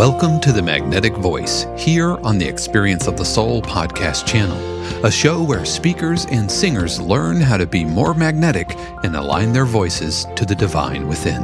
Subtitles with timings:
[0.00, 4.56] Welcome to the Magnetic Voice here on the Experience of the Soul podcast channel,
[5.04, 9.66] a show where speakers and singers learn how to be more magnetic and align their
[9.66, 11.42] voices to the divine within.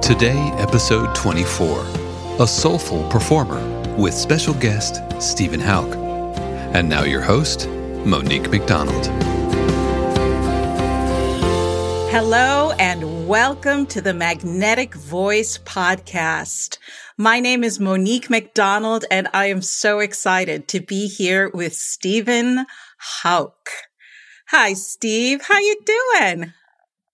[0.00, 1.84] Today, episode 24
[2.38, 3.60] A Soulful Performer
[3.96, 5.96] with special guest Steven Hauck.
[6.76, 7.68] And now, your host,
[8.06, 9.08] Monique McDonald.
[12.14, 16.78] Hello and welcome to the Magnetic Voice podcast.
[17.18, 22.66] My name is Monique McDonald and I am so excited to be here with Steven
[23.00, 23.68] Hauck.
[24.50, 25.42] Hi, Steve.
[25.42, 26.52] How you doing?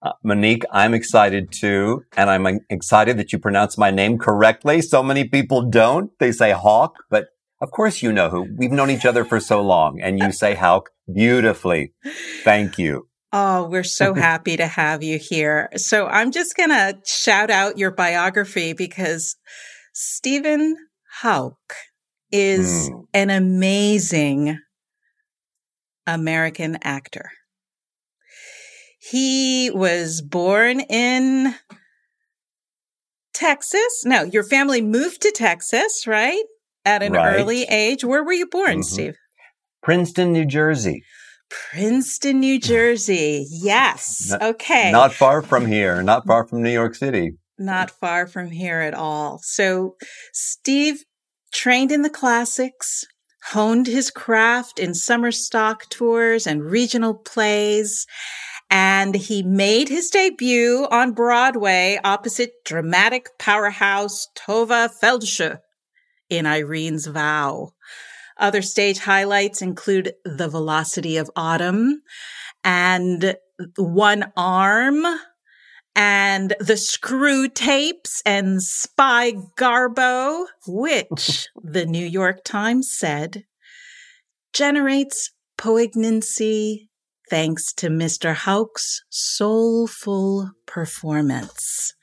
[0.02, 2.04] Uh, Monique, I'm excited too.
[2.14, 4.82] And I'm excited that you pronounce my name correctly.
[4.82, 6.10] So many people don't.
[6.18, 7.28] They say Hawk, but
[7.62, 8.54] of course you know who.
[8.54, 11.94] We've known each other for so long and you say Hauck beautifully.
[12.44, 13.06] Thank you.
[13.32, 15.70] Oh, we're so happy to have you here.
[15.76, 19.36] So I'm just going to shout out your biography because
[19.92, 20.76] Steven
[21.20, 21.74] Hauck
[22.32, 23.04] is mm.
[23.12, 24.58] an amazing
[26.06, 27.30] American actor.
[28.98, 31.54] He was born in
[33.32, 34.02] Texas.
[34.04, 36.42] No, your family moved to Texas, right?
[36.84, 37.36] At an right.
[37.36, 38.04] early age.
[38.04, 38.82] Where were you born, mm-hmm.
[38.82, 39.16] Steve?
[39.82, 41.02] Princeton, New Jersey.
[41.50, 43.46] Princeton, New Jersey.
[43.50, 44.30] Yes.
[44.30, 44.90] Not, okay.
[44.90, 47.32] Not far from here, not far from New York City.
[47.58, 49.40] Not far from here at all.
[49.42, 49.96] So
[50.32, 51.04] Steve
[51.52, 53.04] trained in the classics,
[53.44, 58.06] honed his craft in summer stock tours and regional plays,
[58.70, 65.58] and he made his debut on Broadway opposite dramatic powerhouse Tovah Feldshuh
[66.28, 67.72] in Irene's Vow.
[68.40, 72.02] Other stage highlights include The Velocity of Autumn
[72.64, 73.36] and
[73.76, 75.04] One Arm
[75.94, 83.44] and The screw tapes and Spy Garbo, which the New York Times said
[84.54, 86.88] generates poignancy
[87.28, 88.34] thanks to Mr.
[88.34, 91.94] Hauck's soulful performance.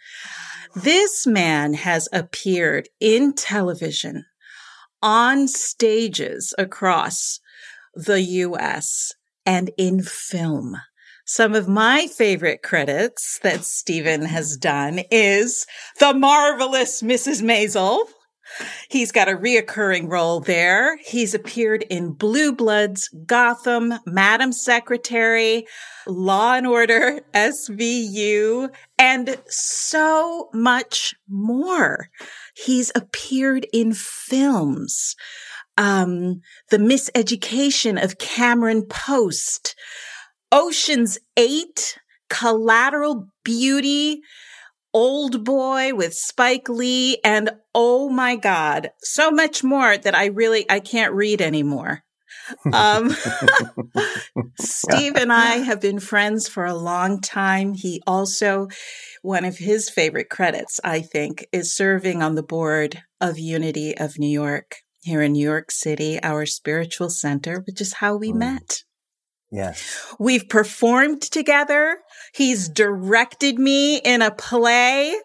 [0.76, 4.26] This man has appeared in television
[5.02, 7.40] on stages across
[7.94, 9.14] the US
[9.46, 10.78] and in film.
[11.26, 15.66] Some of my favorite credits that Steven has done is
[16.00, 17.42] The Marvelous Mrs.
[17.42, 18.00] Maisel.
[18.90, 20.98] He's got a reoccurring role there.
[20.98, 25.66] He's appeared in Blue Bloods, Gotham, Madam Secretary,
[26.08, 32.10] Law and Order, SVU, and so much more.
[32.56, 35.16] He's appeared in films.
[35.78, 36.42] Um,
[36.72, 39.76] the Miseducation of Cameron Post,
[40.52, 44.22] Ocean's Eight, Collateral Beauty,
[44.98, 50.80] Oldboy with Spike Lee, and oh my God, so much more that I really, I
[50.80, 52.04] can't read anymore.
[52.72, 53.10] Um,
[54.60, 57.74] Steve and I have been friends for a long time.
[57.74, 58.70] He also,
[59.22, 64.18] one of his favorite credits, I think, is serving on the board of Unity of
[64.18, 68.38] New York here in New York City, our spiritual center, which is how we mm.
[68.38, 68.84] met.
[69.52, 70.06] Yes.
[70.20, 71.98] We've performed together.
[72.34, 75.16] He's directed me in a play.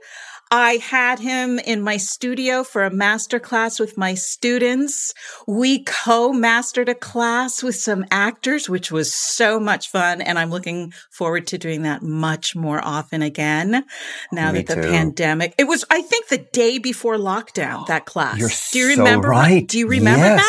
[0.55, 5.15] I had him in my studio for a master class with my students.
[5.49, 10.21] We co-mastered a class with some actors, which was so much fun.
[10.21, 13.83] And I'm looking forward to doing that much more often again
[14.31, 14.91] now Me that the too.
[14.91, 18.39] pandemic, it was, I think the day before lockdown, that class.
[18.39, 19.29] You're Do you so remember?
[19.29, 19.67] right.
[19.67, 20.43] Do you remember Yes.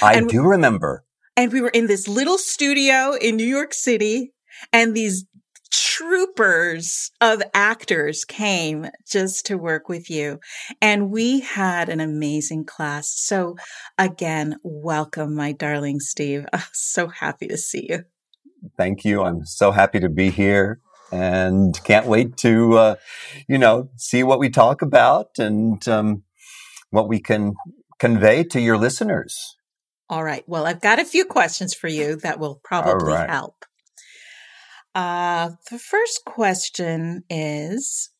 [0.00, 0.04] that?
[0.04, 1.04] I And- do remember.
[1.38, 4.32] And we were in this little studio in New York City
[4.72, 5.24] and these
[5.70, 10.40] troopers of actors came just to work with you.
[10.82, 13.12] And we had an amazing class.
[13.14, 13.54] So
[13.96, 16.44] again, welcome, my darling Steve.
[16.52, 18.02] Ah, so happy to see you.
[18.76, 19.22] Thank you.
[19.22, 20.80] I'm so happy to be here
[21.12, 22.94] and can't wait to, uh,
[23.46, 26.24] you know, see what we talk about and um,
[26.90, 27.54] what we can
[28.00, 29.54] convey to your listeners.
[30.10, 30.44] All right.
[30.46, 33.28] Well, I've got a few questions for you that will probably right.
[33.28, 33.64] help.
[34.94, 38.10] Uh, the first question is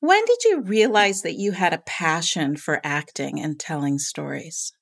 [0.00, 4.72] When did you realize that you had a passion for acting and telling stories?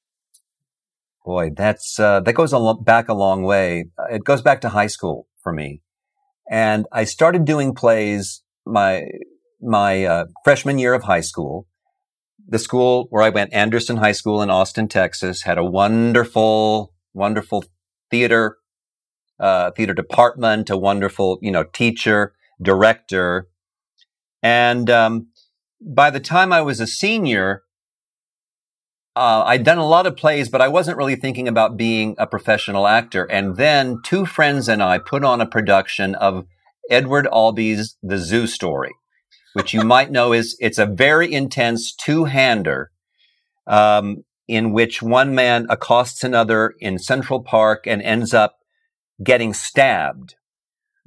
[1.24, 3.86] Boy, that's uh, that goes a lo- back a long way.
[4.10, 5.82] It goes back to high school for me,
[6.50, 9.06] and I started doing plays my
[9.60, 11.66] my uh, freshman year of high school.
[12.50, 17.64] The school where I went, Anderson High School in Austin, Texas, had a wonderful, wonderful
[18.10, 18.58] theater
[19.38, 23.48] uh, theater department, a wonderful you know teacher, director,
[24.42, 25.28] and um,
[25.80, 27.62] by the time I was a senior,
[29.16, 32.26] uh, I'd done a lot of plays, but I wasn't really thinking about being a
[32.26, 33.24] professional actor.
[33.24, 36.46] And then two friends and I put on a production of
[36.90, 38.92] Edward Albee's The Zoo Story,
[39.52, 42.90] which you might know is it's a very intense two-hander
[43.66, 48.56] um, in which one man accosts another in Central Park and ends up
[49.22, 50.34] getting stabbed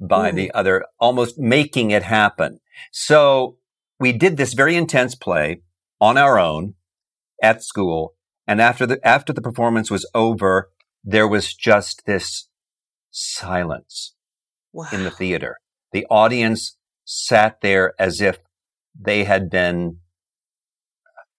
[0.00, 0.32] by Ooh.
[0.32, 2.60] the other, almost making it happen.
[2.92, 3.58] So
[4.00, 5.62] we did this very intense play
[6.00, 6.74] on our own
[7.42, 8.14] at school.
[8.46, 10.70] And after the, after the performance was over,
[11.02, 12.48] there was just this
[13.10, 14.14] silence
[14.72, 14.88] Wow.
[14.92, 15.58] in the theater.
[15.92, 18.38] The audience sat there as if
[18.98, 19.98] they had been,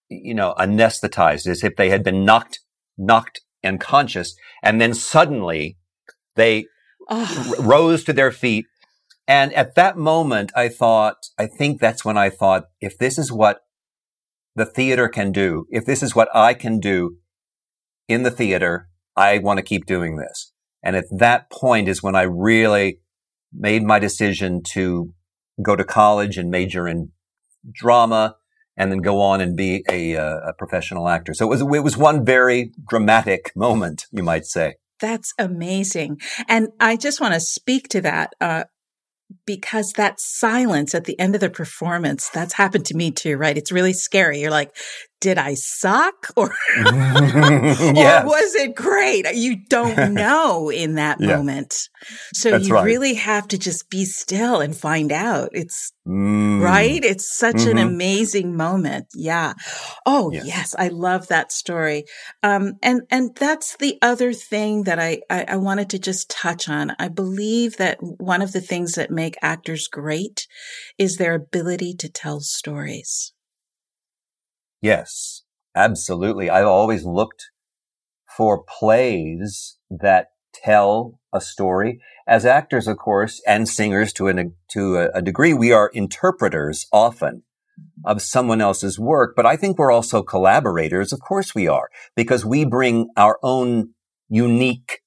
[0.08, 2.60] you know, anesthetized, as if they had been knocked,
[2.96, 4.36] knocked unconscious.
[4.62, 5.78] And then suddenly
[6.34, 6.66] they
[7.08, 8.66] Oh, r- rose to their feet.
[9.28, 13.32] And at that moment, I thought, I think that's when I thought, if this is
[13.32, 13.60] what
[14.54, 17.16] the theater can do, if this is what I can do
[18.08, 20.52] in the theater, I want to keep doing this.
[20.82, 23.00] And at that point is when I really
[23.52, 25.12] made my decision to
[25.62, 27.12] go to college and major in
[27.72, 28.36] drama
[28.76, 31.32] and then go on and be a, uh, a professional actor.
[31.32, 34.74] So it was, it was one very dramatic moment, you might say.
[35.00, 36.20] That's amazing.
[36.48, 38.64] And I just want to speak to that uh,
[39.44, 43.56] because that silence at the end of the performance, that's happened to me too, right?
[43.56, 44.40] It's really scary.
[44.40, 44.74] You're like,
[45.20, 48.24] did I suck or, Yes.
[48.24, 49.26] or was it great?
[49.34, 51.36] You don't know in that Yeah.
[51.36, 51.88] moment.
[52.34, 52.84] So That's you right.
[52.84, 55.50] really have to just be still and find out.
[55.52, 56.62] It's Mm.
[56.62, 57.04] right?
[57.04, 57.82] It's such an Mhm.
[57.88, 59.06] amazing moment.
[59.12, 59.54] Yeah.
[60.06, 60.44] Oh, Yes.
[60.46, 60.74] yes.
[60.78, 62.04] I love that story.
[62.44, 66.68] Um, and, and that's the other thing that I, I, I wanted to just touch
[66.68, 66.94] on.
[67.00, 70.46] I believe that one of the things that make actors great
[70.96, 73.32] is their ability to tell stories.
[74.80, 75.42] Yes,
[75.74, 76.50] absolutely.
[76.50, 77.50] I've always looked
[78.36, 82.00] for plays that tell a story.
[82.26, 86.86] As actors, of course, and singers to an, to a, a degree, we are interpreters
[86.92, 87.42] often
[88.04, 91.12] of someone else's work, but I think we're also collaborators.
[91.12, 93.90] Of course we are, because we bring our own
[94.28, 95.00] unique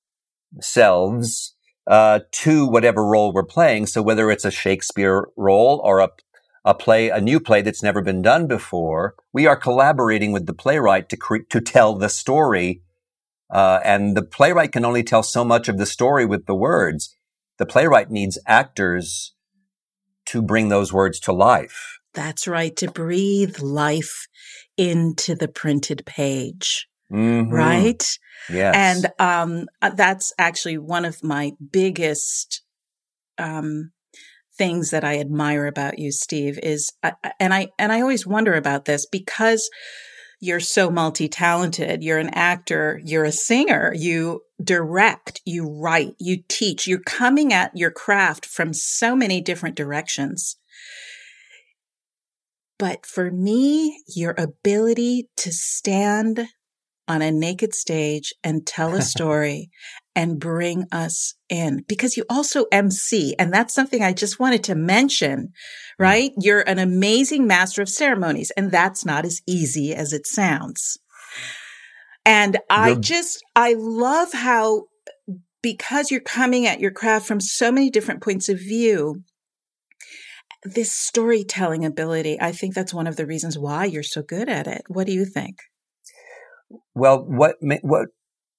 [0.61, 1.55] selves
[1.87, 3.87] uh, to whatever role we're playing.
[3.87, 6.09] So whether it's a Shakespeare role or a
[6.69, 10.53] a play, a new play that's never been done before, we are collaborating with the
[10.53, 12.83] playwright to cre- to tell the story.
[13.49, 17.15] Uh, and the playwright can only tell so much of the story with the words.
[17.57, 19.33] The playwright needs actors
[20.27, 21.97] to bring those words to life.
[22.13, 22.75] That's right.
[22.75, 24.27] To breathe life
[24.77, 26.87] into the printed page.
[27.11, 27.51] Mhm.
[27.51, 28.05] Right.
[28.47, 28.75] Yes.
[28.75, 32.61] And um, uh, that's actually one of my biggest
[33.39, 33.91] um,
[34.59, 36.59] things that I admire about you, Steve.
[36.61, 36.91] Is
[37.39, 39.67] and I and I always wonder about this because
[40.41, 42.03] you're so multi-talented.
[42.03, 43.01] You're an actor.
[43.03, 43.91] You're a singer.
[43.95, 45.41] You direct.
[45.45, 46.13] You write.
[46.19, 46.87] You teach.
[46.87, 50.57] You're coming at your craft from so many different directions.
[52.77, 56.47] But for me, your ability to stand
[57.07, 59.69] on a naked stage and tell a story
[60.19, 63.37] and bring us in because you also MC.
[63.39, 65.51] And that's something I just wanted to mention, mm.
[65.97, 66.33] right?
[66.37, 70.97] You're an amazing master of ceremonies and that's not as easy as it sounds.
[72.25, 74.87] And I just, I love how
[75.61, 79.23] because you're coming at your craft from so many different points of view,
[80.65, 84.67] this storytelling ability, I think that's one of the reasons why you're so good at
[84.67, 84.81] it.
[84.89, 85.59] What do you think?
[86.93, 88.09] Well, what what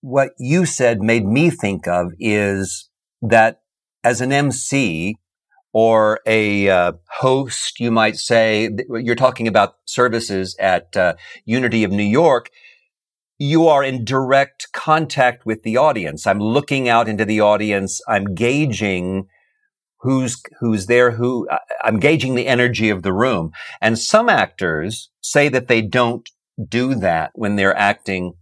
[0.00, 2.88] what you said made me think of is
[3.23, 3.61] that
[4.02, 5.16] as an MC
[5.73, 11.14] or a uh, host, you might say, you're talking about services at uh,
[11.45, 12.50] Unity of New York.
[13.38, 16.26] You are in direct contact with the audience.
[16.26, 18.00] I'm looking out into the audience.
[18.09, 19.28] I'm gauging
[20.00, 21.47] who's who's there who
[21.85, 26.30] i'm gauging the energy of the room and some actors say that they don't
[26.69, 28.33] do that when they're acting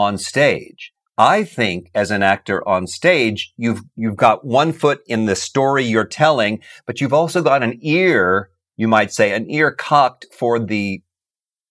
[0.00, 0.92] on stage.
[1.18, 5.84] I think as an actor on stage you've you've got one foot in the story
[5.84, 8.48] you're telling but you've also got an ear
[8.80, 11.02] you might say an ear cocked for the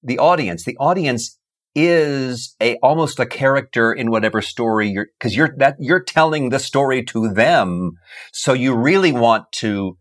[0.03, 0.63] the audience.
[0.63, 1.39] The audience
[1.75, 6.59] is a almost a character in whatever story you're because you're that you're telling the
[6.59, 7.93] story to them.
[8.31, 9.97] So you really want to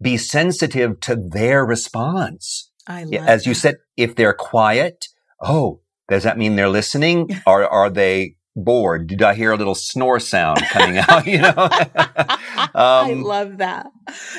[0.00, 2.70] be sensitive to their response.
[2.86, 3.48] I love as that.
[3.48, 5.08] you said if they're quiet
[5.42, 9.74] oh does that mean they're listening or are they bored did i hear a little
[9.74, 13.86] snore sound coming out you know um, i love that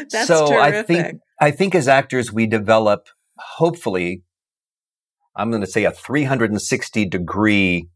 [0.09, 0.59] that's so terrific.
[0.59, 4.23] i think i think as actors we develop hopefully
[5.37, 7.87] I'm going to say a 360 degree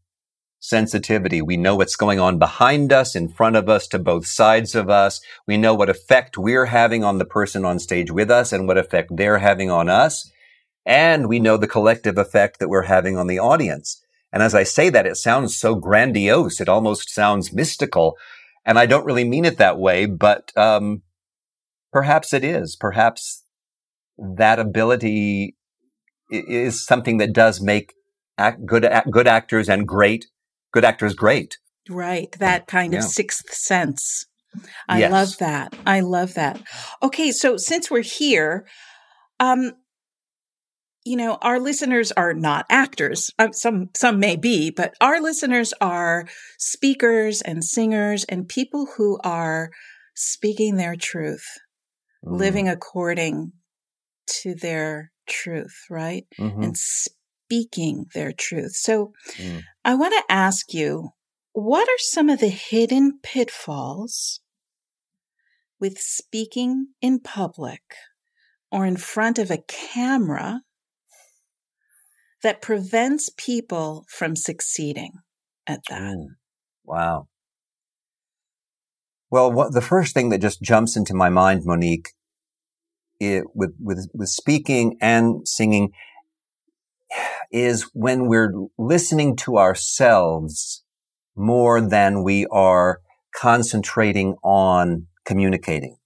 [0.60, 1.42] sensitivity.
[1.42, 4.88] We know what's going on behind us, in front of us, to both sides of
[4.88, 5.20] us.
[5.46, 8.78] We know what effect we're having on the person on stage with us and what
[8.78, 10.30] effect they're having on us.
[10.84, 14.02] And we know the collective effect that we're having on the audience.
[14.32, 16.60] And as I say that, it sounds so grandiose.
[16.60, 18.16] It almost sounds mystical.
[18.64, 21.02] And I don't really mean it that way, but, um,
[21.92, 22.76] perhaps it is.
[22.76, 23.44] Perhaps
[24.18, 25.56] that ability
[26.30, 27.94] is something that does make
[28.38, 30.26] act, good good actors and great
[30.72, 31.58] good actors great.
[31.88, 33.00] Right, that kind yeah.
[33.00, 34.26] of sixth sense.
[34.88, 35.12] I yes.
[35.12, 35.74] love that.
[35.86, 36.62] I love that.
[37.02, 38.66] Okay, so since we're here,
[39.40, 39.72] um,
[41.04, 43.30] you know, our listeners are not actors.
[43.38, 46.26] Uh, some some may be, but our listeners are
[46.58, 49.70] speakers and singers and people who are
[50.14, 51.58] speaking their truth,
[52.24, 52.38] mm.
[52.38, 53.52] living according
[54.42, 56.24] to their truth, right?
[56.38, 56.62] Mm-hmm.
[56.62, 58.72] And speaking their truth.
[58.76, 59.62] So Mm.
[59.84, 61.10] I want to ask you,
[61.52, 64.40] what are some of the hidden pitfalls
[65.78, 67.82] with speaking in public
[68.70, 70.62] or in front of a camera
[72.42, 75.12] that prevents people from succeeding
[75.66, 76.16] at that?
[76.16, 76.26] Mm.
[76.84, 77.28] Wow.
[79.30, 82.10] Well, what, the first thing that just jumps into my mind, Monique,
[83.18, 85.92] it, with, with, with speaking and singing
[87.50, 90.82] is when we're listening to ourselves
[91.36, 93.00] more than we are
[93.34, 95.96] concentrating on communicating,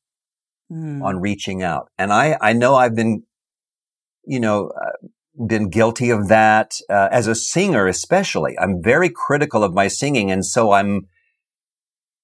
[0.70, 1.02] Mm.
[1.02, 1.88] on reaching out.
[1.96, 3.22] And I, I know I've been,
[4.24, 5.06] you know, uh,
[5.46, 8.58] been guilty of that uh, as a singer, especially.
[8.58, 11.08] I'm very critical of my singing, and so I'm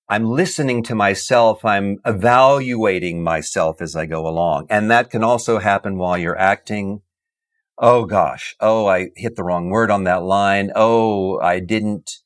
[0.09, 1.65] I'm listening to myself.
[1.65, 4.67] I'm evaluating myself as I go along.
[4.69, 7.01] And that can also happen while you're acting.
[7.79, 8.55] Oh gosh.
[8.61, 10.71] Oh, I hit the wrong word on that line.
[10.75, 12.19] Oh, I didn't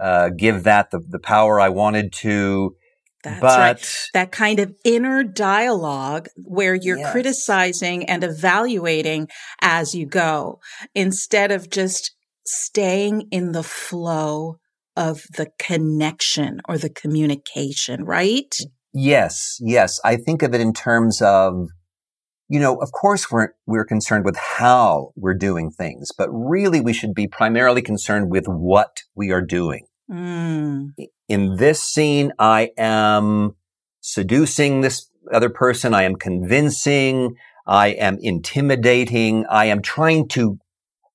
[0.00, 2.74] uh, give that the, the power I wanted to.
[3.22, 4.08] That's but right.
[4.14, 7.12] That kind of inner dialogue where you're Yes.
[7.12, 9.28] criticizing and evaluating
[9.60, 10.60] as you go
[10.94, 12.14] instead of just
[12.46, 14.56] staying in the flow
[14.96, 18.54] of the connection or the communication, right?
[18.92, 20.00] Yes, yes.
[20.04, 21.68] I think of it in terms of,
[22.48, 26.92] you know, of course we're, we're concerned with how we're doing things, but really we
[26.92, 29.86] should be primarily concerned with what we are doing.
[30.10, 30.94] Mm.
[31.28, 33.54] In this scene, I am
[34.00, 35.94] seducing this other person.
[35.94, 37.36] I am convincing.
[37.66, 39.46] I am intimidating.
[39.48, 40.58] I am trying to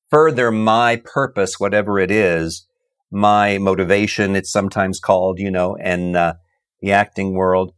[0.10, 2.68] further my purpose, whatever it is,
[3.12, 6.36] my motivation, it's sometimes called, you know, in uh,
[6.82, 7.74] the acting world.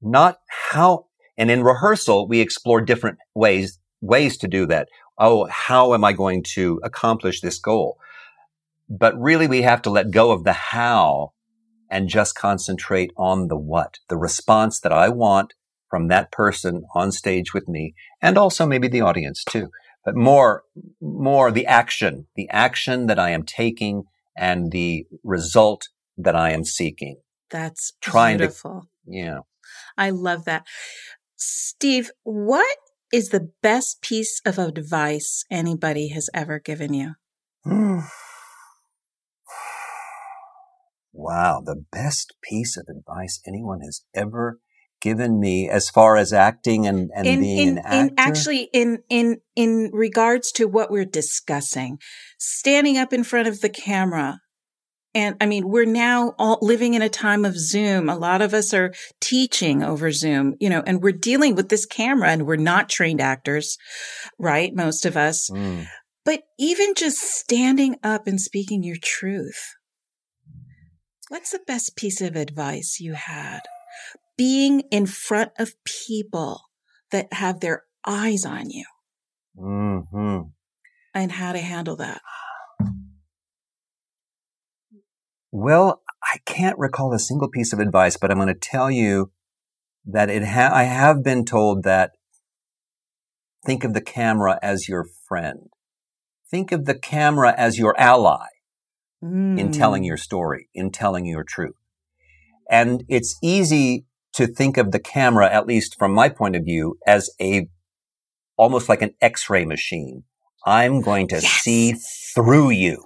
[0.00, 0.38] Not
[0.70, 4.88] how, and in rehearsal, we explore different ways, ways to do that.
[5.18, 7.98] Oh, how am I going to accomplish this goal?
[8.88, 11.32] But really, we have to let go of the how
[11.90, 15.54] and just concentrate on the what, the response that I want
[15.88, 19.70] from that person on stage with me and also maybe the audience too.
[20.04, 20.64] But more,
[21.00, 24.04] more the action, the action that I am taking
[24.36, 27.20] and the result that I am seeking.
[27.50, 28.88] That's Trying to- beautiful.
[29.06, 29.40] Yeah.
[29.96, 30.66] I love that.
[31.36, 32.76] Steve, what
[33.12, 37.14] is the best piece of advice anybody has ever given you?
[37.64, 38.00] Hmm.
[41.18, 41.60] Wow.
[41.64, 44.60] The best piece of advice anyone has ever
[45.00, 47.98] given me as far as acting and, and in, being in, an actor.
[47.98, 51.98] in actually in in in regards to what we're discussing,
[52.38, 54.40] standing up in front of the camera.
[55.14, 58.08] And I mean, we're now all living in a time of Zoom.
[58.08, 61.86] A lot of us are teaching over Zoom, you know, and we're dealing with this
[61.86, 63.78] camera and we're not trained actors,
[64.38, 64.72] right?
[64.74, 65.50] Most of us.
[65.50, 65.86] Mm.
[66.24, 69.77] But even just standing up and speaking your truth.
[71.28, 73.60] What's the best piece of advice you had?
[74.36, 76.62] Being in front of people
[77.10, 78.84] that have their eyes on you
[79.56, 80.40] hmm
[81.14, 82.20] and how to handle that.
[85.50, 89.32] Well, I can't recall a single piece of advice, but I'm going to tell you
[90.04, 92.12] that it ha- I have been told that
[93.64, 95.70] think of the camera as your friend.
[96.50, 98.46] Think of the camera as your ally
[99.56, 100.06] in telling Mm.
[100.06, 101.74] your story, in telling your truth.
[102.70, 106.98] And it's easy to think of the camera, at least from my point of view,
[107.06, 107.68] as a
[108.56, 110.24] almost like an x-ray machine.
[110.66, 111.62] I'm going to Yes.
[111.62, 111.94] see
[112.34, 113.04] through you.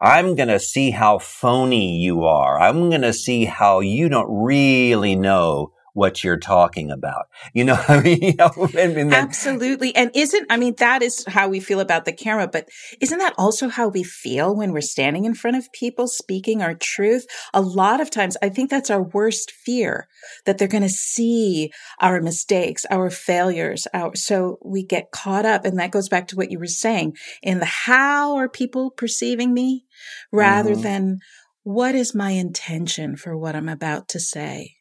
[0.00, 2.58] I'm going to see how phony you are.
[2.60, 7.26] I'm going to see how you don't really know what you're talking about.
[7.52, 9.94] You know, I mean, you know, and, and then, Absolutely.
[9.94, 12.68] And isn't, I mean, that is how we feel about the camera, but
[13.00, 16.74] isn't that also how we feel when we're standing in front of people speaking our
[16.74, 17.26] truth?
[17.54, 20.08] A lot of times, I think that's our worst fear
[20.46, 25.64] that they're going to see our mistakes, our failures, our, so we get caught up.
[25.64, 29.52] And that goes back to what you were saying in the how are people perceiving
[29.52, 29.84] me
[30.32, 30.82] rather Mhm.
[30.82, 31.18] than
[31.62, 34.76] what is my intention for what I'm about to say?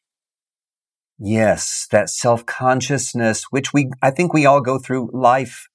[1.19, 5.67] Yes, that self-consciousness, which we, I think we all go through life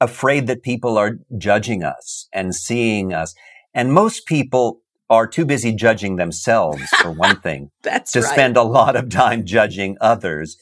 [0.00, 3.34] afraid that people are judging us and seeing us.
[3.74, 8.30] And most people are too busy judging themselves, for one thing, That's to right.
[8.30, 10.58] spend a lot of time judging others.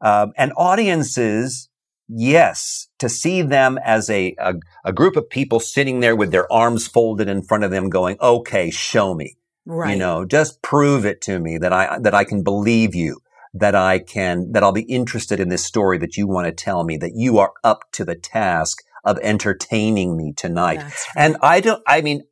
[0.00, 1.68] Um, and audiences,
[2.08, 6.50] yes, to see them as a, a, a group of people sitting there with their
[6.52, 9.37] arms folded in front of them going, okay, show me.
[9.68, 9.92] Right.
[9.92, 13.20] You know, just prove it to me that I, that I can believe you,
[13.54, 16.84] that I can, that I'll be interested in this story that you want to tell
[16.84, 20.82] me, that you are up to the task of entertaining me tonight.
[20.82, 20.92] Right.
[21.16, 22.24] And I don't, I mean,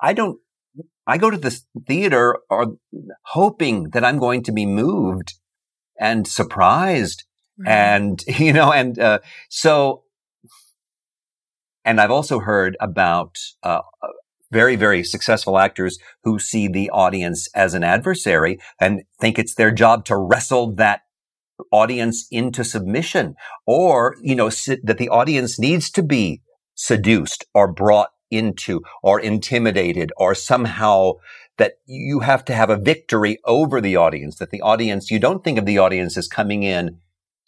[0.00, 0.38] I don't,
[1.06, 2.76] I go to the theater or
[3.26, 5.34] hoping that I'm going to be moved
[5.98, 7.24] and surprised
[7.58, 7.70] Right.
[7.70, 10.02] and, you know, and, uh, so,
[11.84, 13.82] and I've also heard about, uh,
[14.54, 19.72] very, very successful actors who see the audience as an adversary and think it's their
[19.72, 21.00] job to wrestle that
[21.72, 23.34] audience into submission
[23.66, 26.40] or, you know, that the audience needs to be
[26.76, 31.12] seduced or brought into or intimidated or somehow
[31.58, 35.42] that you have to have a victory over the audience, that the audience, you don't
[35.42, 36.98] think of the audience as coming in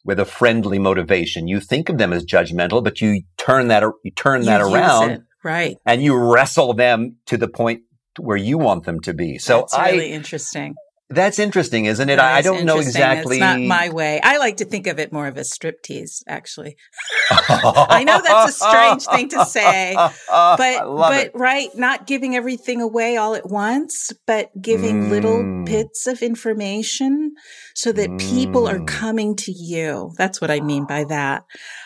[0.05, 1.47] with a friendly motivation.
[1.47, 5.26] You think of them as judgmental, but you turn that, you turn that You around.
[5.47, 5.77] Right.
[5.87, 7.83] and you wrestle them to the point
[8.19, 9.39] where you want them to be.
[9.39, 10.75] So That's I, really interesting.
[11.09, 12.17] that's interesting, isn't it?
[12.17, 13.37] That I, is don't know exactly.
[13.37, 14.21] It's not my way.
[14.25, 16.75] I like to think of it more of a striptease, actually.
[17.31, 21.31] I know that's a strange thing to say, but But it.
[21.35, 25.65] right, not giving everything away all at once, but giving little Mm.
[25.67, 27.35] bits of information
[27.75, 28.87] so that people are Mm.
[28.89, 30.13] coming to you.
[30.19, 31.45] That's what I mean by that.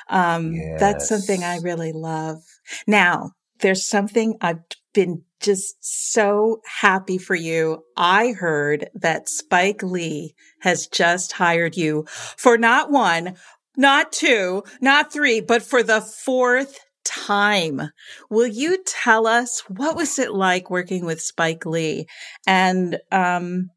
[0.08, 2.38] Um, That's something I really love.
[2.86, 4.60] Now, there's something I've
[4.92, 7.84] been just so happy for you.
[7.96, 13.36] I heard that Spike Lee has just hired you for not one,
[13.76, 17.80] not two, not three, but for the fourth time.
[18.28, 22.06] Will you tell us what was it like working with Spike Lee?
[22.46, 23.70] And um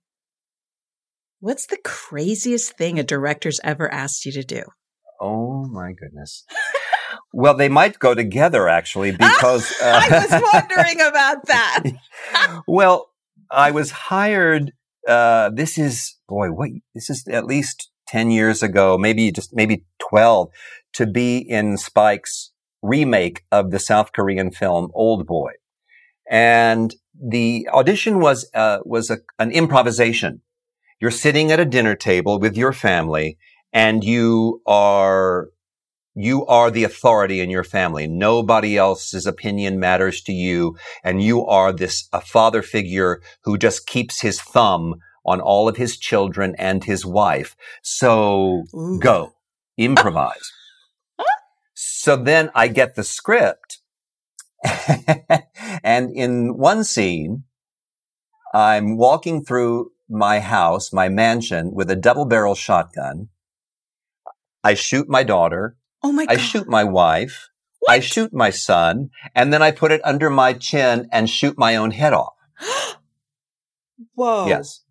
[1.39, 4.63] what's the craziest thing a director's ever asked you to do?
[5.21, 6.45] Oh my goodness.
[7.33, 11.83] Well, they might go together actually because uh, I was wondering about that.
[12.67, 13.09] well,
[13.51, 14.71] I was hired.
[15.07, 19.83] Uh, this is boy, what this is at least ten years ago, maybe just maybe
[19.99, 20.49] twelve,
[20.93, 22.51] to be in Spike's
[22.83, 25.53] remake of the South Korean film Oldboy,
[26.29, 30.41] and the audition was uh, was a, an improvisation.
[31.01, 33.37] You're sitting at a dinner table with your family,
[33.73, 35.49] and you are
[36.15, 38.07] You are the authority in your family.
[38.07, 40.77] Nobody else's opinion matters to you.
[41.03, 44.95] And you are this, a father figure who just keeps his thumb
[45.25, 47.55] on all of his children and his wife.
[47.81, 48.99] So Ooh.
[48.99, 49.33] go,
[49.77, 50.51] improvise.
[51.73, 53.79] so then I get the script.
[55.83, 57.43] and in one scene,
[58.53, 63.29] I'm walking through my house, my mansion with a double barrel shotgun.
[64.63, 65.75] I shoot my daughter.
[66.03, 67.49] Oh my I shoot my wife.
[67.87, 71.75] I shoot my son and then I put it under my chin and shoot my
[71.75, 72.33] own head off.
[74.15, 74.47] Whoa.
[74.47, 74.81] Yes.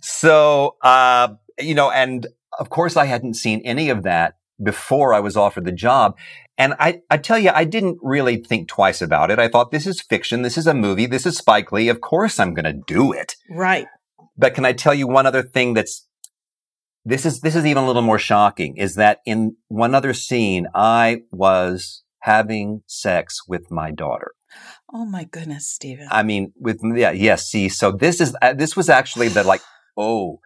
[0.00, 2.26] So, uh, you know, and
[2.58, 6.16] of course I hadn't seen any of that before I was offered the job.
[6.58, 9.38] And I, I tell you, I didn't really think twice about it.
[9.38, 10.42] I thought this is fiction.
[10.42, 11.06] This is a movie.
[11.06, 11.88] This is Spike Lee.
[11.88, 13.36] Of course I'm going to do it.
[13.48, 13.86] Right.
[14.36, 16.06] But can I tell you one other thing that's,
[17.04, 20.66] this is, this is even a little more shocking is that in one other scene,
[20.74, 24.32] I was having sex with my daughter.
[24.92, 26.08] Oh my goodness, Steven.
[26.10, 29.62] I mean, with, yeah, yes, see, so this is, uh, this was actually the like,
[29.96, 30.40] oh,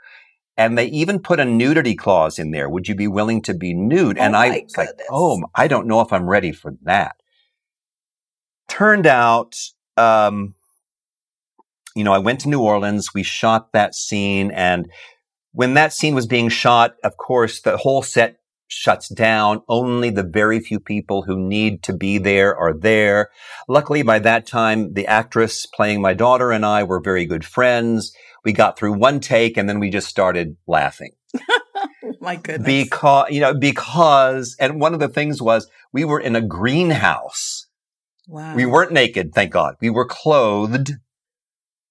[0.57, 2.69] and they even put a nudity clause in there.
[2.69, 4.19] Would you be willing to be nude?
[4.19, 7.17] Oh and I was like, oh, I don't know if I'm ready for that.
[8.69, 9.57] Turned out,
[9.97, 10.55] um,
[11.97, 13.15] you know, I went to New Orleans.
[13.15, 14.51] We shot that scene.
[14.53, 14.89] And
[15.55, 19.63] when that scene was being shot, of course, the whole set shuts down.
[19.69, 23.31] Only the very few people who need to be there are there.
[23.69, 28.13] Luckily, by that time, the actress playing my daughter and I were very good friends.
[28.45, 31.13] We got through one take and then we just started laughing
[32.21, 32.67] my goodness.
[32.67, 37.67] because, you know, because, and one of the things was we were in a greenhouse.
[38.27, 38.57] wow.
[38.57, 39.77] We weren't naked, thank God.
[39.81, 40.95] We were clothed.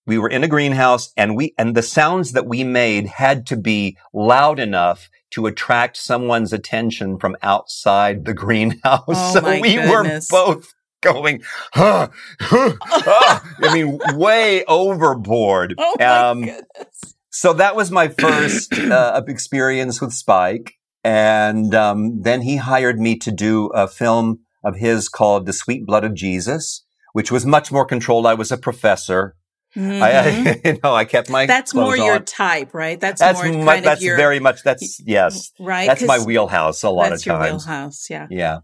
[0.06, 3.56] We were in a greenhouse and we, and the sounds that we made had to
[3.58, 9.04] be loud enough to attract someone's attention from outside the greenhouse.
[9.08, 10.30] Oh so we goodness.
[10.32, 11.42] were both going,
[11.74, 13.39] huh, huh.
[13.62, 15.76] I mean, way overboard.
[15.80, 17.16] Oh my Um, goodness.
[17.30, 20.74] so that was my first uh, experience with Spike.
[21.04, 25.86] And um, then he hired me to do a film of his called The Sweet
[25.86, 28.26] Blood of Jesus, which was much more controlled.
[28.26, 29.36] I was a professor.
[29.76, 30.02] I, Mhm.
[30.02, 32.26] I, you know, I kept my that's more your on.
[32.26, 33.00] type, right?
[33.00, 35.52] That's, That's more my, kind that's of your very much that's yes.
[35.60, 35.88] right.
[35.88, 37.66] That's my wheelhouse a lot that's of your times.
[37.66, 38.08] wheelhouse.
[38.10, 38.28] Yeah.
[38.30, 38.60] Yeah.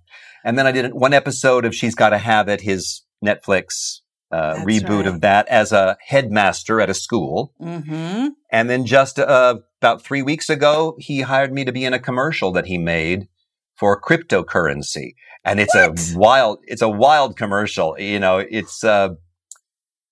[0.46, 4.00] And then I did one episode of She's Gotta Have It, his Netflix
[4.32, 5.08] uh, reboot right.
[5.08, 7.54] of that as a headmaster at a school.
[7.60, 8.28] Mm-hmm.
[8.52, 12.00] And then just uh, about three weeks ago, he hired me to be in a
[12.00, 13.28] commercial that he made
[13.76, 15.14] for cryptocurrency.
[15.44, 15.90] And it's What?
[16.14, 17.98] a wild, it's a wild commercial.
[18.00, 19.10] You know, it's, uh,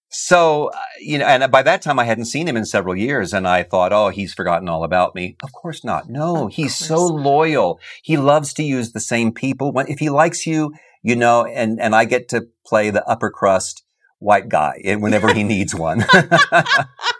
[0.09, 3.33] so, uh, you know, and by that time I hadn't seen him in several years
[3.33, 5.35] and I thought, oh, he's forgotten all about me.
[5.43, 6.09] Of course not.
[6.09, 7.21] No, Of he's so not.
[7.23, 7.79] loyal.
[8.03, 9.71] He loves to use the same people.
[9.71, 13.29] When, if he likes you, you know, and, and I get to play the upper
[13.29, 13.83] crust
[14.19, 16.03] white guy eh, whenever he needs one.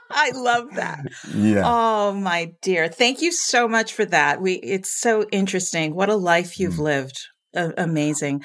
[0.10, 1.00] I love that.
[1.34, 1.64] yeah.
[1.66, 2.88] Oh my dear.
[2.88, 4.42] Thank you so much for that.
[4.42, 5.94] We it's so interesting.
[5.94, 6.80] What a life you've Mm.
[6.80, 7.20] lived.
[7.56, 8.42] A- amazing.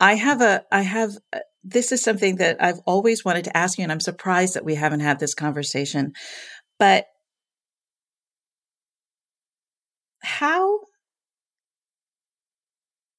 [0.00, 1.12] I have a I have
[1.64, 4.74] this is something that I've always wanted to ask you and I'm surprised that we
[4.74, 6.12] haven't had this conversation.
[6.78, 7.06] But
[10.22, 10.80] how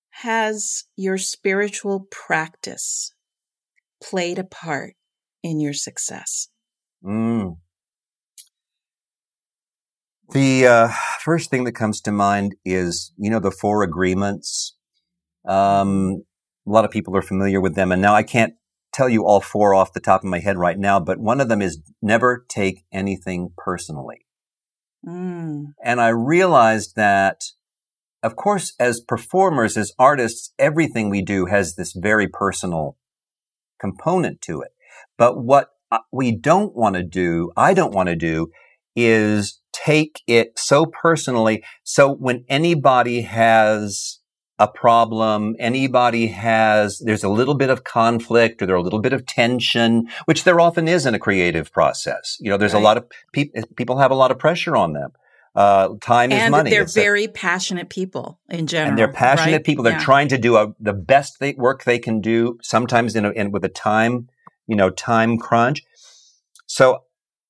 [0.10, 3.13] has your spiritual practice
[4.01, 4.95] played a part
[5.41, 6.49] in your success?
[7.03, 7.58] Mm.
[10.32, 14.75] The uh, first thing that comes to mind is, you know, the four agreements.
[15.47, 16.23] Um,
[16.65, 18.54] a lot of people are familiar with them, and now I can't
[18.93, 21.49] tell you all four off the top of my head right now, but one of
[21.49, 24.26] them is never take anything personally.
[25.06, 25.73] Mm.
[25.84, 27.41] And I realized that,
[28.21, 32.97] of course, as performers, as artists, everything we do has this very personal
[33.80, 34.71] component to it.
[35.17, 35.69] But what
[36.12, 38.49] we don't want to do, I don't want to do,
[38.95, 41.63] is take it so personally.
[41.84, 44.19] So when anybody has
[44.63, 49.13] a problem, anybody has, there's a little bit of conflict or there's a little bit
[49.17, 52.38] of tension, which there often is in a creative process.
[52.39, 52.80] You know, there's Right.
[52.84, 55.12] a lot of people, people have a lot of pressure on them.
[55.56, 56.69] Uh, time is money.
[56.71, 58.89] they're It's a- very passionate people in general.
[58.89, 59.63] and they're passionate right?
[59.63, 59.84] people.
[59.84, 60.12] They're Yeah.
[60.12, 63.52] trying to do a, the best they, work they can do, sometimes in, a, in
[63.52, 64.30] with a time,
[64.65, 65.84] you know, time crunch.
[66.65, 67.04] So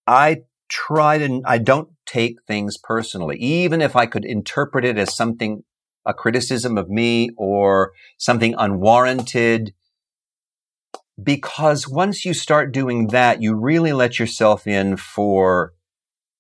[0.07, 5.15] I try to, I don't take things personally, even if I could interpret it as
[5.15, 5.63] something,
[6.05, 9.73] a criticism of me or something unwarranted.
[11.21, 15.73] Because once you start doing that, you really let yourself in for,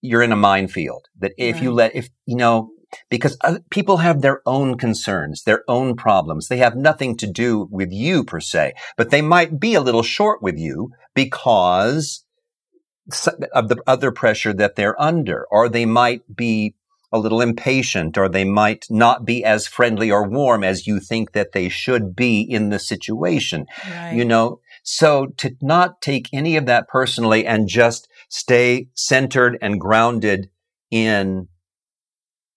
[0.01, 2.71] you're in a minefield that if you let, if, you know,
[3.09, 3.37] because
[3.69, 6.47] people have their own concerns, their own problems.
[6.47, 10.03] They have nothing to do with you per se, but they might be a little
[10.03, 12.25] short with you because
[13.53, 16.75] of the other pressure that they're under, or they might be
[17.13, 21.31] a little impatient, or they might not be as friendly or warm as you think
[21.31, 23.67] that they should be in the situation.
[23.89, 24.15] Right.
[24.15, 29.79] You know, so to not take any of that personally and just stay centered and
[29.79, 30.49] grounded
[30.89, 31.47] in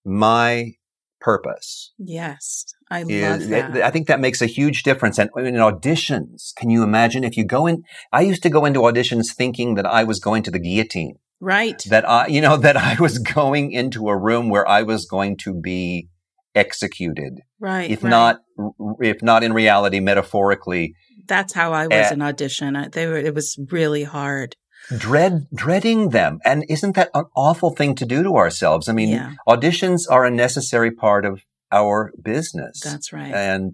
[0.04, 0.72] my
[1.20, 1.92] purpose.
[1.98, 2.64] Yes.
[2.90, 3.76] I love that.
[3.82, 5.18] I think that makes a huge difference.
[5.18, 7.82] And in auditions, can you imagine if you go in?
[8.12, 11.18] I used to go into auditions thinking that I was going to the guillotine.
[11.40, 11.82] Right.
[11.88, 15.36] That I, you know, that I was going into a room where I was going
[15.38, 16.08] to be
[16.54, 17.40] executed.
[17.60, 17.90] Right.
[17.90, 18.10] If right.
[18.10, 18.40] not,
[19.00, 20.94] if not in reality, metaphorically.
[21.26, 22.88] That's how I was uh, in audition.
[22.92, 24.56] They were, it was really hard
[24.96, 29.08] dread dreading them and isn't that an awful thing to do to ourselves i mean
[29.08, 29.32] yeah.
[29.48, 33.72] auditions are a necessary part of our business that's right and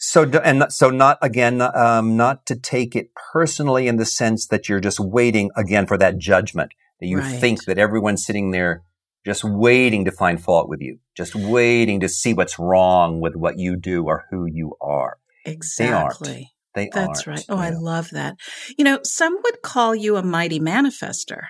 [0.00, 4.68] so and so not again um, not to take it personally in the sense that
[4.68, 7.40] you're just waiting again for that judgment that you right.
[7.40, 8.82] think that everyone's sitting there
[9.26, 13.58] just waiting to find fault with you just waiting to see what's wrong with what
[13.58, 17.38] you do or who you are exactly they That's aren't.
[17.38, 17.46] right.
[17.48, 17.56] Oh.
[17.56, 18.36] I love that.
[18.78, 21.42] You know, some would call you a mighty manifester.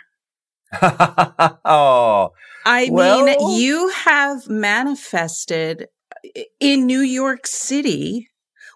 [0.83, 2.31] oh.
[2.65, 3.25] I well.
[3.25, 5.89] mean, you have manifested
[6.59, 8.30] in New York City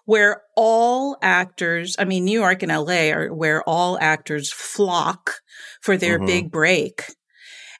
[0.05, 5.41] where all actors, I mean, New York and LA are where all actors flock
[5.81, 6.27] for their mm-hmm.
[6.27, 7.03] big break.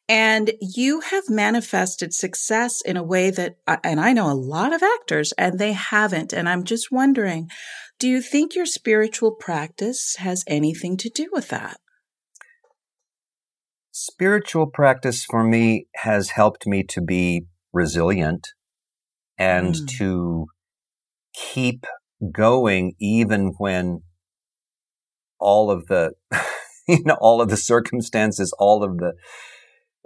[0.08, 4.84] And you have manifested success in a way that, and I know a lot of
[4.84, 6.32] actors and they haven't.
[6.32, 7.50] And I'm just wondering,
[7.98, 11.78] do you think your spiritual practice has anything to do with that?
[13.92, 18.50] Spiritual practice for me has helped me to be resilient
[19.38, 19.88] and mm.
[19.98, 20.48] to
[21.34, 21.86] keep
[22.32, 24.02] going even when
[25.40, 26.14] all of the
[26.88, 29.14] you know all of the circumstances all of the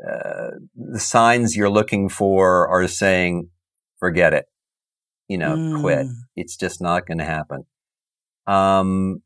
[0.05, 3.49] uh, the signs you're looking for are saying
[3.99, 4.45] forget it
[5.27, 5.81] you know mm.
[5.81, 7.65] quit it's just not going to happen
[8.47, 9.21] um,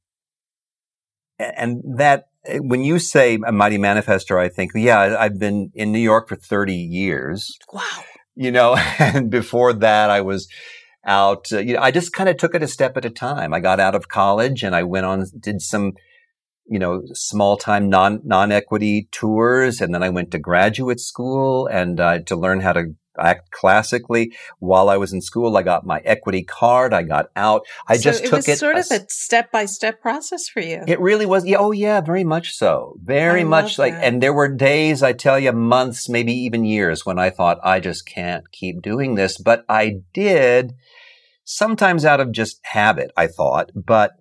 [1.40, 2.26] and that
[2.60, 6.36] when you say a mighty manifester, I think, yeah, I've been in New York for
[6.36, 7.58] 30 years.
[7.72, 8.04] Wow.
[8.36, 10.48] You know, and before that, I was
[11.06, 13.54] out, uh, you know, I just kind of took it a step at a time.
[13.54, 15.94] I got out of college and I went on, did some,
[16.66, 19.82] you know, small time non, non-equity tours.
[19.82, 24.34] And then I went to graduate school and uh, to learn how to act classically.
[24.60, 26.94] While I was in school, I got my equity card.
[26.94, 27.64] I got out.
[27.88, 30.84] I so just it took it sort of a step by step process for you.
[30.88, 31.46] It really was.
[31.46, 31.58] Yeah.
[31.60, 32.02] Oh yeah.
[32.02, 32.96] Very much so.
[33.02, 34.04] Very I much like, that.
[34.04, 37.80] and there were days, I tell you, months, maybe even years when I thought I
[37.80, 40.74] just can't keep doing this, but I did
[41.46, 44.12] sometimes out of just habit, I thought, but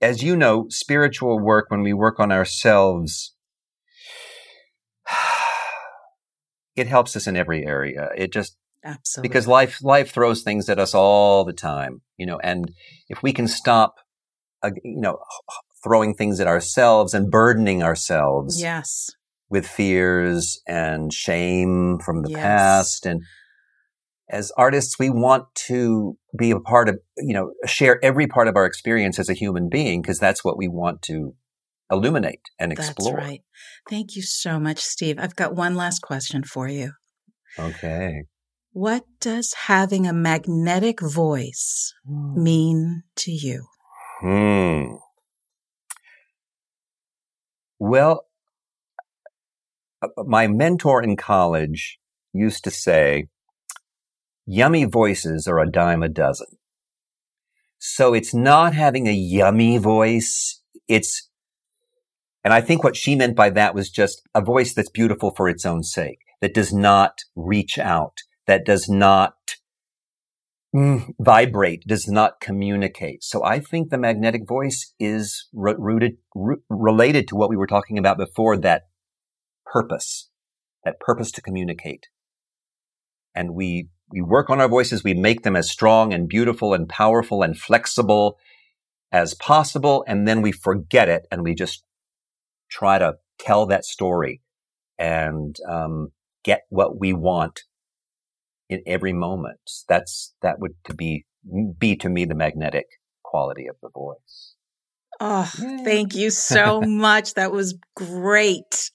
[0.00, 3.34] as you know, spiritual work, when we work on ourselves,
[6.76, 8.10] it helps us in every area.
[8.16, 12.38] It just absolutely because life life throws things at us all the time, you know.
[12.42, 12.72] And
[13.08, 13.96] if we can stop,
[14.62, 15.18] uh, you know,
[15.84, 19.10] throwing things at ourselves and burdening ourselves, yes,
[19.48, 22.40] with fears and shame from the yes.
[22.40, 23.22] past, and
[24.28, 28.56] as artists, we want to be a part of, you know, share every part of
[28.56, 31.34] our experience as a human being because that's what we want to
[31.92, 33.16] illuminate and explore.
[33.16, 33.42] That's right.
[33.88, 35.18] Thank you so much, Steve.
[35.18, 36.92] I've got one last question for you.
[37.58, 38.24] Okay.
[38.72, 42.42] What does having a magnetic voice hmm.
[42.42, 43.66] mean to you?
[44.20, 44.94] Hmm.
[47.78, 48.26] Well,
[50.00, 51.98] uh, uh, my mentor in college
[52.32, 53.26] used to say,
[54.46, 56.46] yummy voices are a dime a dozen.
[57.78, 60.62] So it's not having a yummy voice.
[60.88, 61.28] It's
[62.44, 65.48] and I think what she meant by that was just a voice that's beautiful for
[65.48, 69.36] its own sake, that does not reach out, that does not
[70.74, 73.22] mm, vibrate, does not communicate.
[73.22, 76.16] So I think the magnetic voice is rooted,
[76.68, 78.82] related to what we were talking about before, that
[79.64, 80.28] purpose,
[80.84, 82.08] that purpose to communicate.
[83.36, 86.88] And we, we work on our voices, we make them as strong and beautiful and
[86.88, 88.36] powerful and flexible
[89.12, 91.84] as possible, and then we forget it and we just
[92.72, 94.40] try to tell that story
[94.98, 96.08] and um,
[96.42, 97.60] get what we want
[98.68, 99.60] in every moment.
[99.88, 101.26] That's that would to be
[101.78, 102.86] be to me the magnetic
[103.22, 104.54] quality of the voice.
[105.20, 105.84] Oh, Yay.
[105.84, 107.34] thank you so much.
[107.34, 108.90] That was great.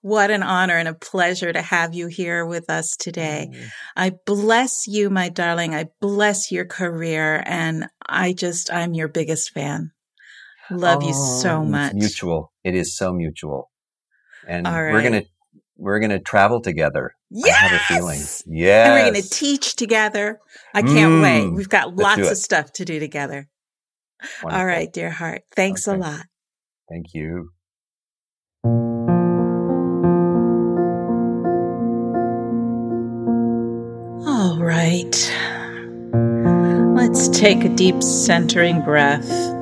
[0.00, 3.50] What an honor and a pleasure to have you here with us today.
[3.52, 3.68] Mm.
[3.96, 5.74] I bless you, my darling.
[5.74, 7.42] I bless your career.
[7.44, 9.90] And I just, I'm your biggest fan.
[10.70, 11.94] Love oh, you so much.
[11.94, 12.52] mutual.
[12.64, 13.70] It is so mutual.
[14.46, 15.24] And we're going to,
[15.76, 17.14] we're going to travel together.
[17.30, 17.56] Yes!
[17.56, 18.20] I have a feeling.
[18.46, 18.84] Yeah.
[18.84, 20.38] And we're going to teach together.
[20.74, 21.50] I can't mm, wait.
[21.54, 23.48] We've got lots of stuff to do together.
[24.42, 24.58] Wonderful.
[24.58, 25.42] All right, dear heart.
[25.54, 25.96] Thanks okay.
[25.96, 26.26] a lot.
[26.88, 27.50] Thank you.
[34.26, 35.32] All right.
[36.96, 39.57] Let's take a deep centering breath.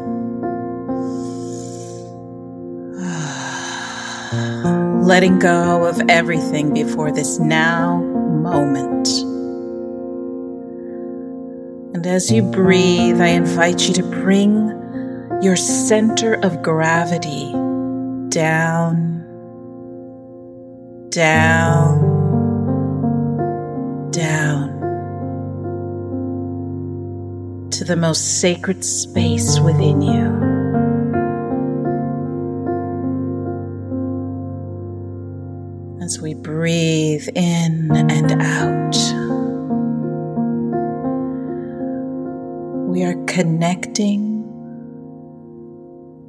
[5.07, 9.07] Letting go of everything before this now moment.
[11.95, 14.67] And as you breathe, I invite you to bring
[15.41, 17.53] your center of gravity
[18.31, 19.21] down,
[21.11, 22.01] down,
[24.11, 24.71] down
[27.71, 30.46] to the most sacred space within you.
[36.07, 38.97] As we breathe in and out,
[42.89, 44.45] we are connecting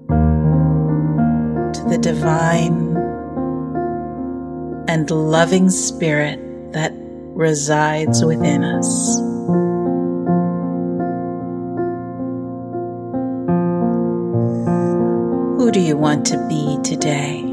[0.08, 2.98] to the divine
[4.88, 6.40] and loving spirit
[6.74, 9.20] that resides within us.
[15.60, 17.47] Who do you want to be today?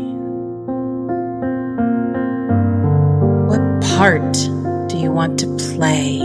[3.96, 4.32] Part
[4.88, 6.18] do you want to play?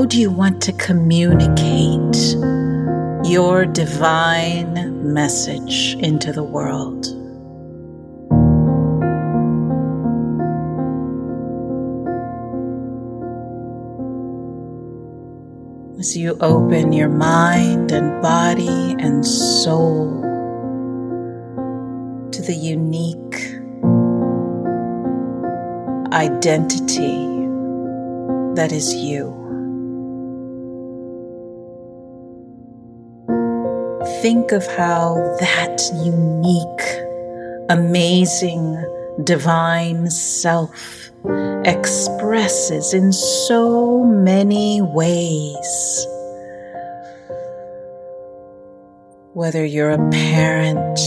[0.00, 2.16] how do you want to communicate
[3.28, 4.72] your divine
[5.12, 7.19] message into the world?
[16.00, 20.22] As you open your mind and body and soul
[22.32, 23.36] to the unique
[26.10, 27.28] identity
[28.56, 29.36] that is you.
[34.22, 38.76] think of how that unique, amazing,
[39.24, 41.10] divine self
[41.66, 46.06] expresses in so many ways.
[49.32, 50.98] Whether you're a parent,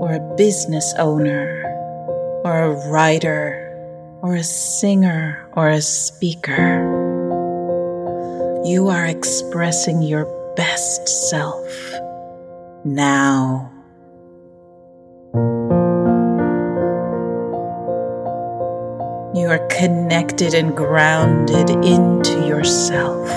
[0.00, 1.62] or a business owner,
[2.44, 3.64] or a writer,
[4.22, 6.84] or a singer, or a speaker,
[8.64, 11.92] you are expressing your best self
[12.84, 13.72] now.
[19.48, 23.30] You are connected and grounded into yourself.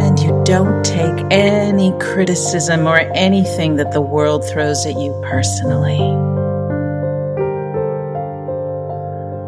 [0.00, 5.98] And you don't take any criticism or anything that the world throws at you personally.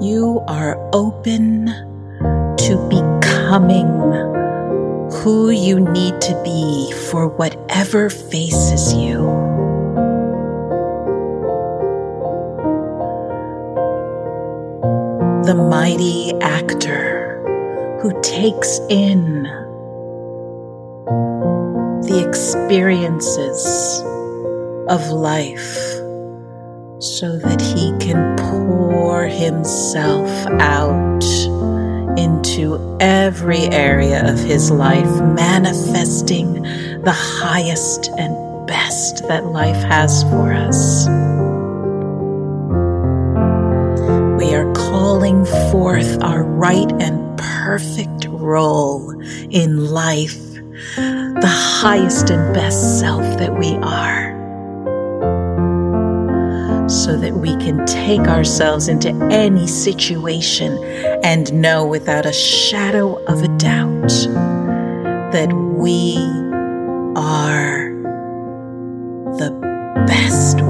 [0.06, 1.64] You are open
[2.58, 3.88] to becoming
[5.22, 9.49] who you need to be for whatever faces you.
[15.50, 17.42] The mighty actor
[18.00, 19.42] who takes in
[22.06, 24.00] the experiences
[24.88, 25.74] of life
[27.02, 31.24] so that he can pour himself out
[32.16, 36.62] into every area of his life, manifesting
[37.02, 41.39] the highest and best that life has for us.
[45.20, 49.10] Calling forth our right and perfect role
[49.50, 50.54] in life,
[50.96, 54.30] the highest and best self that we are
[56.88, 60.72] so that we can take ourselves into any situation
[61.22, 64.08] and know without a shadow of a doubt
[65.34, 66.16] that we
[67.14, 67.90] are
[69.36, 69.50] the
[70.06, 70.62] best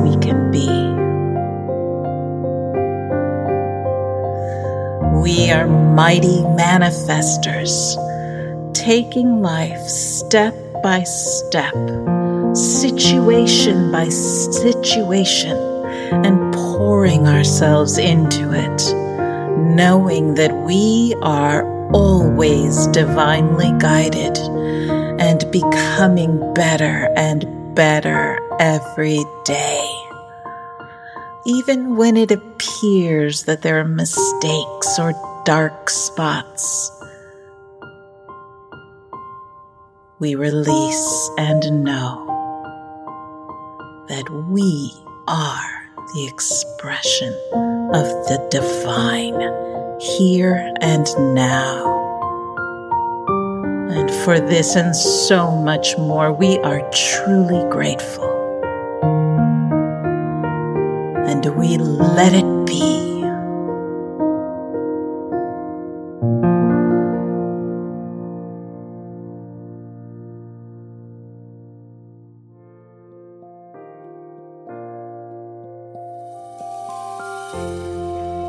[5.21, 7.95] We are mighty manifestors,
[8.73, 11.75] taking life step by step,
[12.57, 15.59] situation by situation
[16.25, 18.95] and pouring ourselves into it,
[19.77, 24.39] knowing that we are always divinely guided
[25.21, 29.90] and becoming better and better every day.
[31.47, 35.15] Even when it appears that there are mistakes or
[35.47, 36.91] dark spots,
[40.19, 42.27] we release and know
[44.09, 44.93] that we
[45.29, 47.33] are the expression
[47.95, 49.41] of the divine
[49.99, 51.97] here and now.
[53.91, 58.40] And for this and so much more, we are truly grateful.
[61.31, 63.23] And we let it be.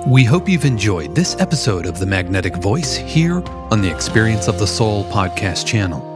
[0.07, 4.57] We hope you've enjoyed this episode of The Magnetic Voice here on the Experience of
[4.57, 6.10] the Soul podcast channel.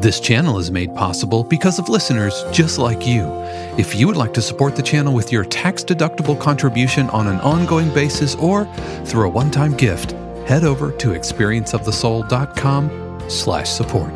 [0.00, 3.30] This channel is made possible because of listeners just like you.
[3.78, 7.92] If you would like to support the channel with your tax-deductible contribution on an ongoing
[7.94, 8.64] basis or
[9.04, 10.12] through a one-time gift,
[10.46, 14.14] head over to experienceofthesoul.com slash support.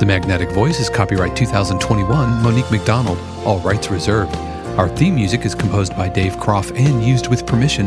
[0.00, 4.34] The Magnetic Voice is copyright 2021, Monique McDonald, all rights reserved.
[4.76, 7.86] Our theme music is composed by Dave Kropf and used with permission.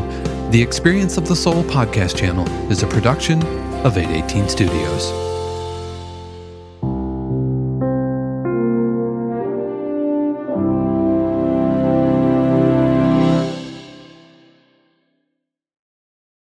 [0.52, 3.44] The Experience of the Soul podcast channel is a production
[3.86, 5.27] of 818 Studios.